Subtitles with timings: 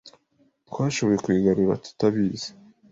[0.67, 2.49] Twashoboye kuyigarura tutabizi.